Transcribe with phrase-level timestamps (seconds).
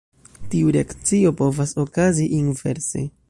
[0.53, 3.07] Tiu reakcio povas okazi inverse.